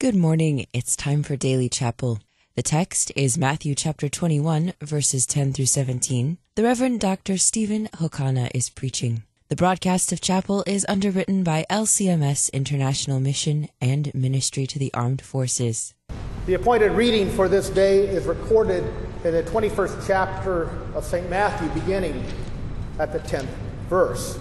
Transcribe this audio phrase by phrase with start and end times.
[0.00, 0.64] Good morning.
[0.72, 2.20] It's time for Daily Chapel.
[2.54, 6.38] The text is Matthew chapter 21, verses 10 through 17.
[6.54, 7.36] The Reverend Dr.
[7.36, 9.24] Steven Hokana is preaching.
[9.48, 15.20] The broadcast of chapel is underwritten by LCMS International Mission and Ministry to the Armed
[15.20, 15.94] Forces.
[16.46, 18.84] The appointed reading for this day is recorded
[19.24, 21.28] in the 21st chapter of St.
[21.28, 22.24] Matthew, beginning
[23.00, 23.48] at the 10th
[23.88, 24.38] verse.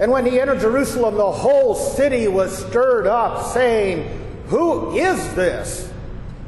[0.00, 4.08] And when he entered Jerusalem, the whole city was stirred up, saying,
[4.46, 5.90] Who is this?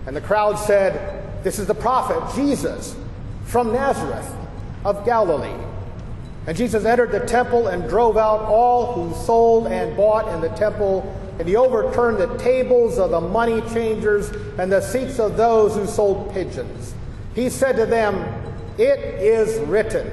[0.07, 2.97] And the crowd said, This is the prophet Jesus
[3.45, 4.33] from Nazareth
[4.85, 5.67] of Galilee.
[6.47, 10.49] And Jesus entered the temple and drove out all who sold and bought in the
[10.51, 11.03] temple,
[11.39, 15.87] and he overturned the tables of the money changers and the seats of those who
[15.87, 16.95] sold pigeons.
[17.35, 18.17] He said to them,
[18.79, 20.11] It is written,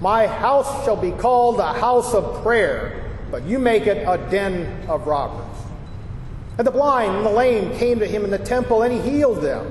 [0.00, 4.88] My house shall be called a house of prayer, but you make it a den
[4.88, 5.46] of robbers.
[6.58, 9.42] And the blind and the lame came to him in the temple, and he healed
[9.42, 9.66] them.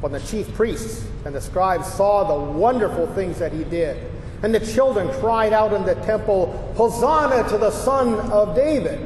[0.00, 3.98] When the chief priests and the scribes saw the wonderful things that he did,
[4.42, 8.98] and the children cried out in the temple, Hosanna to the Son of David,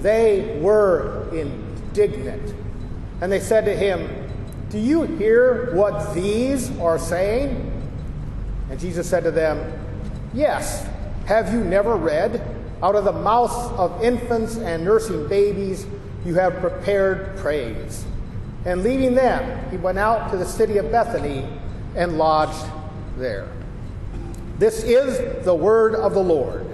[0.00, 2.54] they were indignant.
[3.20, 4.08] And they said to him,
[4.70, 7.79] Do you hear what these are saying?
[8.70, 9.72] And Jesus said to them,
[10.32, 10.86] Yes,
[11.26, 12.40] have you never read?
[12.82, 15.86] Out of the mouths of infants and nursing babies,
[16.24, 18.04] you have prepared praise.
[18.64, 21.46] And leaving them, he went out to the city of Bethany
[21.94, 22.66] and lodged
[23.16, 23.48] there.
[24.58, 26.66] This is the word of the Lord.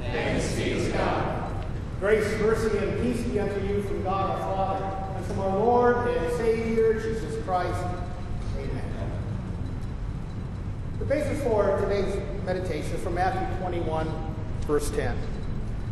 [0.00, 1.66] Thanks be to God.
[2.00, 6.08] Grace, mercy, and peace be unto you from God our Father, and from our Lord
[6.08, 7.82] and Savior, Jesus Christ.
[8.58, 9.10] Amen.
[10.97, 14.06] The basis for today's meditation is from Matthew 21,
[14.66, 15.16] verse 10.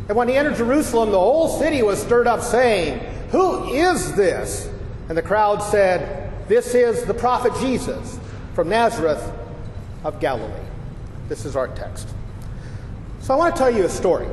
[0.09, 2.99] And when he entered Jerusalem, the whole city was stirred up, saying,
[3.31, 4.69] Who is this?
[5.09, 8.19] And the crowd said, This is the prophet Jesus
[8.53, 9.33] from Nazareth
[10.03, 10.53] of Galilee.
[11.29, 12.07] This is our text.
[13.19, 14.27] So I want to tell you a story.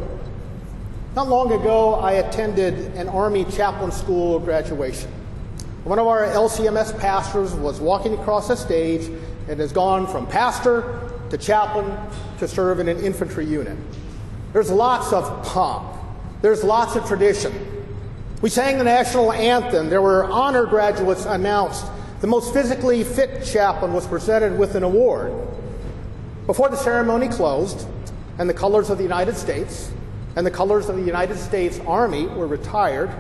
[1.16, 5.10] Not long ago, I attended an Army chaplain school graduation.
[5.84, 9.10] One of our LCMS pastors was walking across the stage
[9.48, 11.94] and has gone from pastor to chaplain
[12.38, 13.76] to serve in an infantry unit.
[14.54, 15.94] There's lots of pomp,
[16.40, 17.52] there's lots of tradition.
[18.40, 21.84] We sang the national anthem, there were honor graduates announced.
[22.22, 25.34] The most physically fit chaplain was presented with an award.
[26.46, 27.86] Before the ceremony closed,
[28.38, 29.92] and the colors of the United States
[30.36, 33.10] and the colors of the United States Army were retired,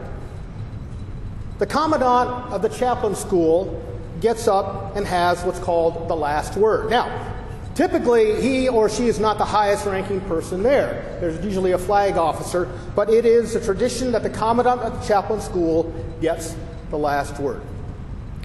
[1.58, 3.82] the commandant of the chaplain school
[4.20, 6.90] gets up and has what's called the last word.
[6.90, 7.32] Now,
[7.74, 11.18] typically he or she is not the highest ranking person there.
[11.20, 15.06] There's usually a flag officer, but it is a tradition that the commandant of the
[15.06, 16.56] chaplain school gets
[16.90, 17.62] the last word.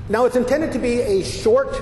[0.10, 1.82] Now, it's intended to be a short,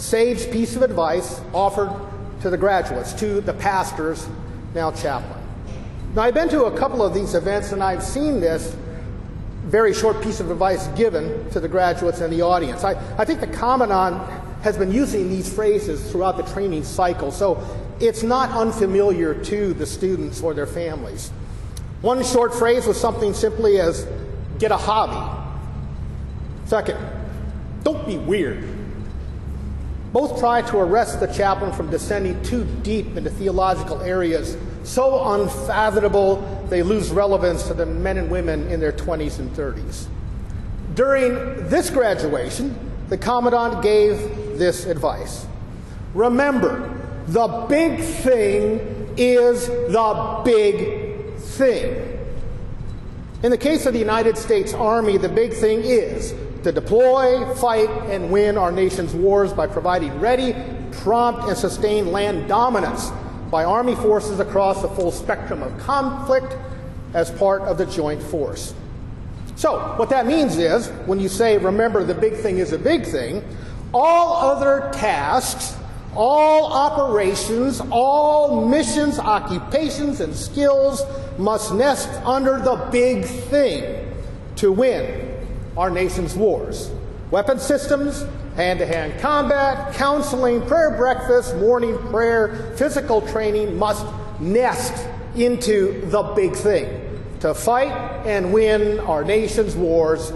[0.00, 1.94] sage piece of advice offered
[2.42, 4.28] to the graduates, to the pastors,
[4.74, 5.40] now chaplain.
[6.14, 8.76] Now, I've been to a couple of these events and I've seen this
[9.68, 12.84] very short piece of advice given to the graduates and the audience.
[12.84, 14.16] I, I think the Commandant
[14.62, 17.62] has been using these phrases throughout the training cycle, so
[18.00, 21.30] it's not unfamiliar to the students or their families.
[22.00, 24.06] One short phrase was something simply as
[24.58, 25.44] get a hobby.
[26.64, 26.98] Second,
[27.84, 28.66] don't be weird.
[30.12, 36.57] Both try to arrest the chaplain from descending too deep into theological areas so unfathomable
[36.70, 40.06] they lose relevance to the men and women in their 20s and 30s.
[40.94, 42.76] During this graduation,
[43.08, 44.18] the Commandant gave
[44.58, 45.46] this advice
[46.14, 46.94] Remember,
[47.26, 52.18] the big thing is the big thing.
[53.42, 57.88] In the case of the United States Army, the big thing is to deploy, fight,
[58.10, 60.54] and win our nation's wars by providing ready,
[60.90, 63.10] prompt, and sustained land dominance
[63.50, 66.56] by Army forces across the full spectrum of conflict
[67.14, 68.74] as part of the joint force.
[69.56, 73.04] So, what that means is, when you say, remember, the big thing is a big
[73.04, 73.42] thing,
[73.92, 75.76] all other tasks,
[76.14, 81.02] all operations, all missions, occupations, and skills
[81.38, 84.14] must nest under the big thing
[84.56, 85.46] to win
[85.76, 86.90] our nation's wars.
[87.30, 88.24] Weapon systems,
[88.58, 94.04] hand to hand combat, counseling, prayer breakfast, morning prayer, physical training must
[94.40, 95.06] nest
[95.36, 97.92] into the big thing to fight
[98.26, 100.32] and win our nation's wars,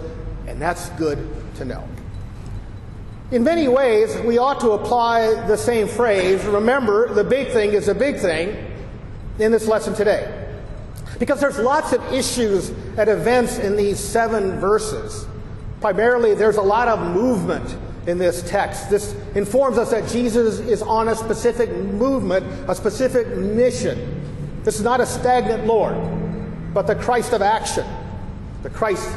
[0.47, 1.19] and that's good
[1.57, 1.85] to know.
[3.33, 7.89] In many ways, we ought to apply the same phrase remember, the big thing is
[7.89, 8.57] a big thing
[9.41, 10.49] in this lesson today.
[11.19, 15.27] Because there's lots of issues at events in these seven verses.
[15.81, 17.77] Primarily, there's a lot of movement
[18.07, 18.91] in this text.
[18.91, 24.21] This informs us that Jesus is on a specific movement, a specific mission.
[24.65, 25.95] This is not a stagnant Lord,
[26.75, 27.87] but the Christ of action,
[28.63, 29.09] the Christ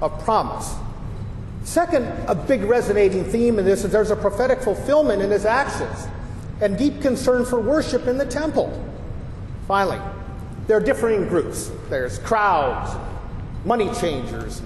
[0.00, 0.74] of promise.
[1.64, 6.06] Second, a big resonating theme in this is there's a prophetic fulfillment in his actions
[6.60, 8.72] and deep concern for worship in the temple.
[9.66, 10.00] Finally,
[10.66, 11.70] there are differing groups.
[11.90, 12.96] There's crowds,
[13.64, 14.62] money changers,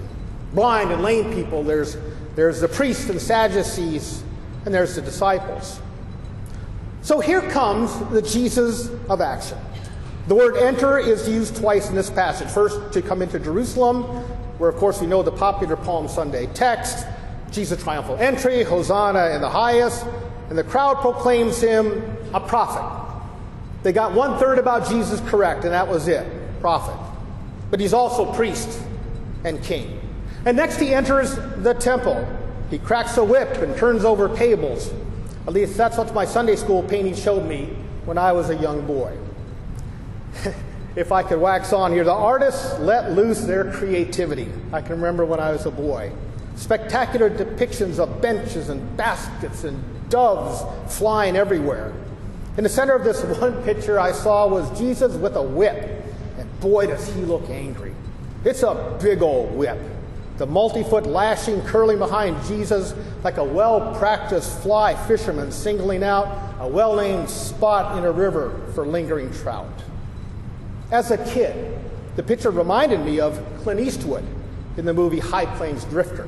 [0.53, 1.63] blind and lame people.
[1.63, 1.97] There's,
[2.35, 4.23] there's the priests and Sadducees,
[4.65, 5.79] and there's the disciples.
[7.01, 9.57] So here comes the Jesus of action.
[10.27, 12.47] The word enter is used twice in this passage.
[12.47, 14.03] First, to come into Jerusalem,
[14.57, 17.05] where, of course, we know the popular Palm Sunday text
[17.51, 20.05] Jesus' triumphal entry, Hosanna in the highest,
[20.49, 22.83] and the crowd proclaims him a prophet.
[23.83, 26.25] They got one third about Jesus correct, and that was it
[26.61, 26.97] prophet.
[27.69, 28.81] But he's also priest
[29.43, 29.99] and king.
[30.45, 32.27] And next, he enters the temple.
[32.69, 34.91] He cracks a whip and turns over tables.
[35.47, 37.75] At least that's what my Sunday school painting showed me
[38.05, 39.17] when I was a young boy.
[40.95, 44.51] if I could wax on here, the artists let loose their creativity.
[44.71, 46.11] I can remember when I was a boy.
[46.55, 50.63] Spectacular depictions of benches and baskets and doves
[50.95, 51.93] flying everywhere.
[52.57, 56.05] In the center of this one picture I saw was Jesus with a whip.
[56.37, 57.93] And boy, does he look angry.
[58.45, 59.79] It's a big old whip.
[60.37, 66.55] The multi foot lashing curling behind Jesus like a well practiced fly fisherman singling out
[66.59, 69.83] a well named spot in a river for lingering trout.
[70.91, 71.79] As a kid,
[72.15, 74.25] the picture reminded me of Clint Eastwood
[74.77, 76.27] in the movie High Plains Drifter.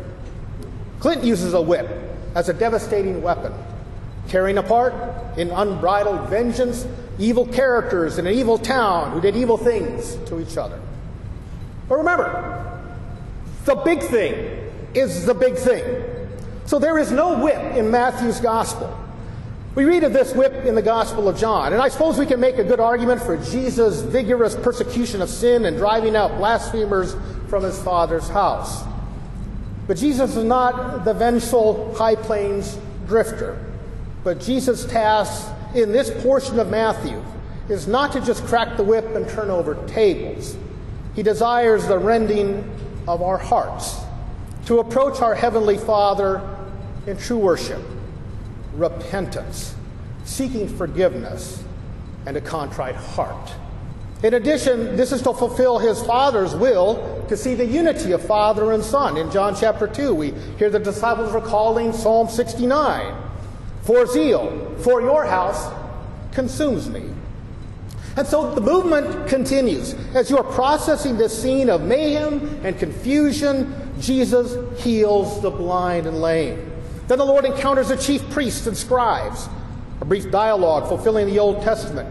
[1.00, 1.90] Clint uses a whip
[2.36, 3.54] as a devastating weapon,
[4.28, 4.94] tearing apart
[5.38, 6.88] in unbridled vengeance
[7.18, 10.80] evil characters in an evil town who did evil things to each other.
[11.88, 12.75] But remember,
[13.66, 14.34] the big thing
[14.94, 15.84] is the big thing.
[16.66, 18.98] So there is no whip in Matthew's gospel.
[19.76, 22.40] We read of this whip in the Gospel of John, and I suppose we can
[22.40, 27.14] make a good argument for Jesus' vigorous persecution of sin and driving out blasphemers
[27.50, 28.84] from his Father's house.
[29.86, 33.60] But Jesus is not the vengeful High Plains drifter.
[34.24, 37.22] But Jesus' task in this portion of Matthew
[37.68, 40.56] is not to just crack the whip and turn over tables.
[41.16, 42.64] He desires the rending
[43.08, 44.00] of our hearts,
[44.66, 46.42] to approach our Heavenly Father
[47.08, 47.82] in true worship
[48.74, 49.76] repentance,
[50.26, 51.64] seeking forgiveness,
[52.26, 53.54] and a contrite heart.
[54.24, 58.72] In addition, this is to fulfill his Father's will to see the unity of Father
[58.72, 59.18] and Son.
[59.18, 63.16] In John chapter 2, we hear the disciples recalling Psalm 69
[63.84, 65.72] For zeal for your house
[66.34, 67.04] consumes me.
[68.18, 69.94] And so the movement continues.
[70.14, 76.22] As you are processing this scene of mayhem and confusion, Jesus heals the blind and
[76.22, 76.72] lame.
[77.08, 79.50] Then the Lord encounters the chief priests and scribes,
[80.02, 82.10] a brief dialogue fulfilling the Old Testament.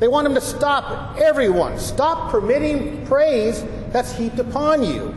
[0.00, 5.14] They want him to stop everyone, stop permitting praise that's heaped upon you.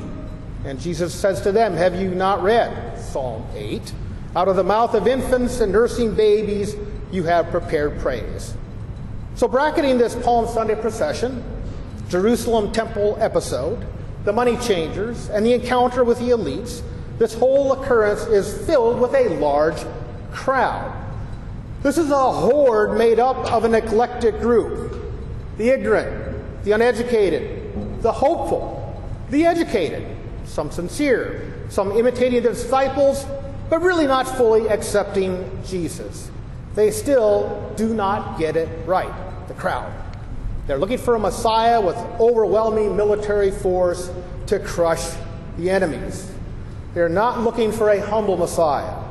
[0.65, 3.93] And Jesus says to them, Have you not read Psalm 8?
[4.35, 6.75] Out of the mouth of infants and nursing babies,
[7.11, 8.53] you have prepared praise.
[9.37, 11.43] So, bracketing this Palm Sunday procession,
[12.09, 13.85] Jerusalem temple episode,
[14.23, 16.81] the money changers, and the encounter with the elites,
[17.19, 19.77] this whole occurrence is filled with a large
[20.31, 20.91] crowd.
[21.83, 24.91] This is a horde made up of an eclectic group
[25.57, 33.23] the ignorant, the uneducated, the hopeful, the educated, some sincere, some imitating the disciples,
[33.69, 36.31] but really not fully accepting Jesus.
[36.77, 39.91] They still do not get it right, the crowd.
[40.67, 44.11] They're looking for a Messiah with overwhelming military force
[44.47, 45.11] to crush
[45.57, 46.31] the enemies.
[46.93, 49.03] They're not looking for a humble Messiah,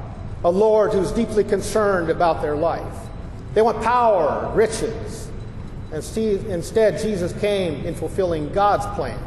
[0.44, 2.98] a Lord who's deeply concerned about their life.
[3.54, 5.28] They want power, riches.
[5.92, 6.04] And
[6.50, 9.18] instead, Jesus came in fulfilling God's plan.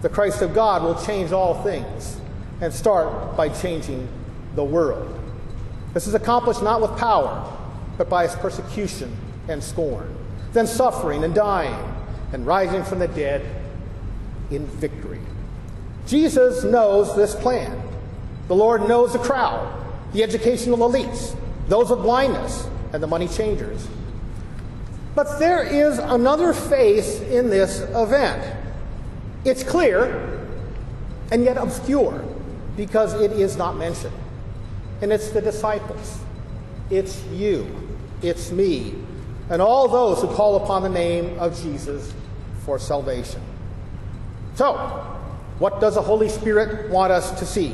[0.00, 2.16] The Christ of God will change all things
[2.60, 4.08] and start by changing
[4.56, 5.20] the world.
[5.94, 7.56] This is accomplished not with power,
[7.98, 9.16] but by his persecution
[9.48, 10.12] and scorn,
[10.52, 11.74] then suffering and dying,
[12.32, 13.44] and rising from the dead
[14.50, 15.20] in victory.
[16.06, 17.80] Jesus knows this plan.
[18.48, 19.72] The Lord knows the crowd,
[20.12, 21.36] the educational elites,
[21.68, 23.86] those with blindness, and the money changers.
[25.14, 28.56] But there is another face in this event.
[29.44, 30.48] It's clear
[31.30, 32.24] and yet obscure
[32.76, 34.16] because it is not mentioned.
[35.00, 36.18] And it's the disciples.
[36.90, 37.66] It's you.
[38.22, 38.94] It's me.
[39.50, 42.12] And all those who call upon the name of Jesus
[42.64, 43.42] for salvation.
[44.54, 44.74] So,
[45.58, 47.72] What does the Holy Spirit want us to see?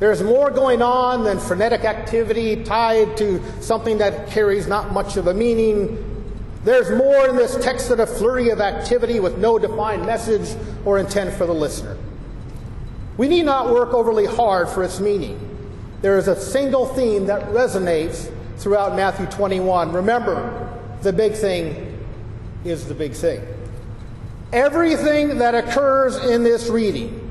[0.00, 5.28] There's more going on than frenetic activity tied to something that carries not much of
[5.28, 6.04] a meaning.
[6.64, 10.98] There's more in this text than a flurry of activity with no defined message or
[10.98, 11.96] intent for the listener.
[13.16, 15.38] We need not work overly hard for its meaning.
[16.02, 19.92] There is a single theme that resonates throughout Matthew 21.
[19.92, 20.67] Remember,
[21.02, 22.04] the big thing
[22.64, 23.42] is the big thing.
[24.52, 27.28] Everything that occurs in this reading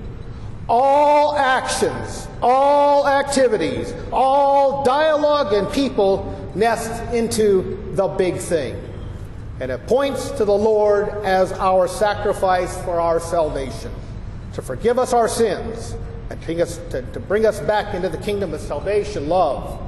[0.69, 8.81] all actions, all activities, all dialogue and people nest into the big thing.
[9.59, 13.91] And it points to the Lord as our sacrifice for our salvation,
[14.53, 15.95] to forgive us our sins,
[16.29, 19.81] and to, to bring us back into the kingdom of salvation, love,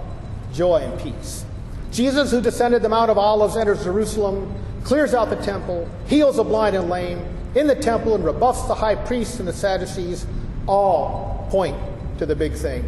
[0.54, 1.46] joy, and peace.
[1.92, 4.54] Jesus, who descended the Mount of Olives, enters Jerusalem,
[4.84, 7.24] clears out the temple, heals the blind and lame
[7.56, 10.26] in the temple, and rebuffs the high priests and the Sadducees
[10.68, 11.76] all point
[12.20, 12.84] to the big thing.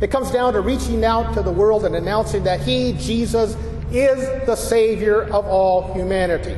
[0.00, 3.56] It comes down to reaching out to the world and announcing that He, Jesus,
[3.92, 6.56] is the Savior of all humanity.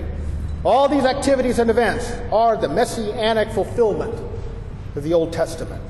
[0.64, 4.14] All these activities and events are the messianic fulfillment
[4.97, 5.83] of the Old Testament.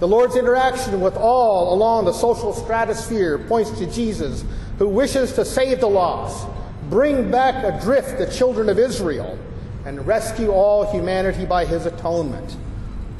[0.00, 4.44] The Lord's interaction with all along the social stratosphere points to Jesus,
[4.78, 6.46] who wishes to save the lost,
[6.90, 9.38] bring back adrift the children of Israel,
[9.86, 12.56] and rescue all humanity by his atonement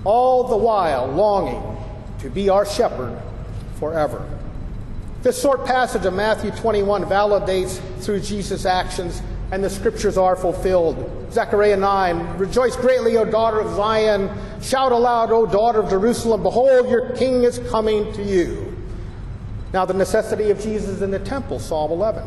[0.05, 1.63] all the while longing
[2.21, 3.19] to be our shepherd
[3.79, 4.29] forever.
[5.23, 9.23] This short passage of Matthew 21 validates through Jesus' actions,
[9.55, 11.29] and the scriptures are fulfilled.
[11.31, 14.29] Zechariah 9 Rejoice greatly, O daughter of Zion.
[14.61, 16.43] Shout aloud, O daughter of Jerusalem.
[16.43, 18.77] Behold, your king is coming to you.
[19.73, 22.25] Now, the necessity of Jesus in the temple, Psalm 11.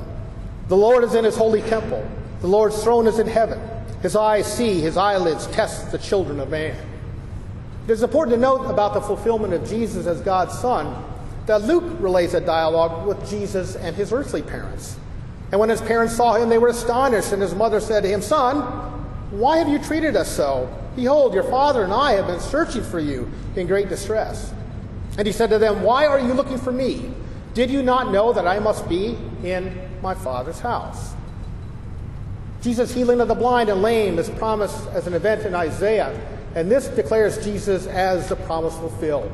[0.69, 2.09] The Lord is in his holy temple.
[2.39, 3.59] The Lord's throne is in heaven.
[4.01, 6.77] His eyes see, his eyelids test the children of man.
[7.87, 11.03] It is important to note about the fulfillment of Jesus as God's Son
[11.45, 14.95] that Luke relays a dialogue with Jesus and his earthly parents.
[15.51, 18.21] And when his parents saw him, they were astonished, and his mother said to him,
[18.21, 18.61] Son,
[19.31, 20.73] why have you treated us so?
[20.95, 24.53] Behold, your father and I have been searching for you in great distress.
[25.17, 27.11] And he said to them, Why are you looking for me?
[27.53, 31.13] Did you not know that I must be in my father's house?
[32.61, 36.19] Jesus' healing of the blind and lame is promised as an event in Isaiah
[36.57, 39.31] and this declares Jesus as the promise fulfilled.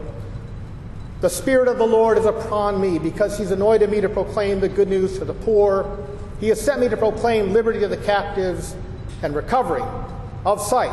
[1.24, 4.68] The Spirit of the Lord is upon me because He's anointed me to proclaim the
[4.68, 6.06] good news to the poor.
[6.42, 8.76] He has sent me to proclaim liberty to the captives
[9.22, 9.86] and recovery
[10.46, 10.92] of sight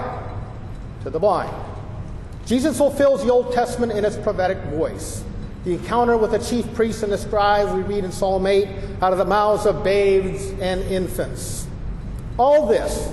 [1.02, 1.52] to the blind.
[2.46, 5.24] Jesus fulfills the Old Testament in its prophetic voice.
[5.64, 8.68] The encounter with the chief priests and the scribes we read in Psalm 8
[9.02, 11.66] out of the mouths of babes and infants.
[12.38, 13.12] All this,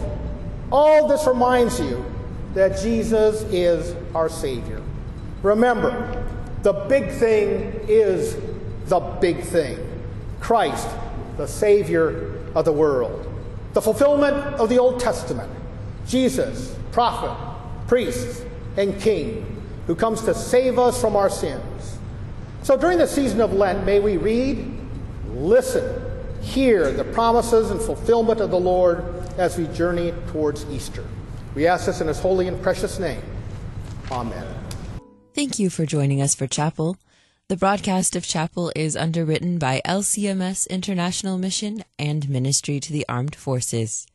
[0.72, 2.06] all this reminds you
[2.54, 4.84] that Jesus is our Savior.
[5.42, 6.24] Remember,
[6.64, 8.38] the big thing is
[8.86, 9.80] the big thing
[10.40, 10.88] Christ,
[11.38, 13.24] the Savior of the world.
[13.74, 15.52] The fulfillment of the Old Testament.
[16.08, 17.36] Jesus, prophet,
[17.88, 18.46] priest,
[18.78, 21.98] and king, who comes to save us from our sins.
[22.64, 24.66] So during the season of Lent, may we read,
[25.32, 26.02] listen,
[26.42, 29.04] hear the promises and fulfillment of the Lord
[29.38, 31.04] as we journey towards Easter.
[31.56, 33.22] We ask this in his holy and precious name.
[34.12, 34.67] Amen.
[35.38, 36.98] Thank you for joining us for Chapel.
[37.48, 43.36] The broadcast of Chapel is underwritten by LCMS International Mission and Ministry to the Armed
[43.36, 44.08] Forces.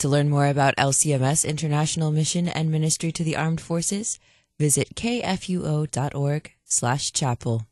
[0.00, 4.18] To learn more about LCMS International Mission and Ministry to the Armed Forces,
[4.58, 7.66] visit kfuo.org/chapel.